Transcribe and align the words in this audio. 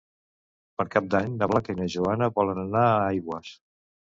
Per 0.81 0.85
Cap 0.95 1.09
d'Any 1.15 1.35
na 1.41 1.49
Blanca 1.53 1.75
i 1.75 1.79
na 1.81 1.87
Joana 1.97 2.33
volen 2.41 2.65
anar 2.65 2.85
a 2.87 2.99
Aigües. 3.15 3.53